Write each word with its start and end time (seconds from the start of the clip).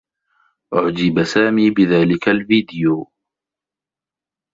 أُعجب 0.73 1.23
سامي 1.23 1.69
بذلك 1.69 2.29
الفيديو. 2.29 3.11